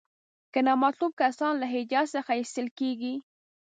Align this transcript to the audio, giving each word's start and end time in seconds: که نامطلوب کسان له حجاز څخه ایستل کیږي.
که 0.53 0.59
نامطلوب 0.67 1.11
کسان 1.21 1.53
له 1.61 1.65
حجاز 1.73 2.07
څخه 2.15 2.31
ایستل 2.37 2.67
کیږي. 2.79 3.15